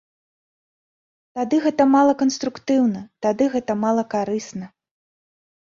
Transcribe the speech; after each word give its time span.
Тады 1.39 1.59
гэта 1.65 1.83
мала 1.93 2.17
канструктыўна, 2.23 3.05
тады 3.29 3.51
гэта 3.59 3.79
мала 3.85 4.09
карысна. 4.17 4.65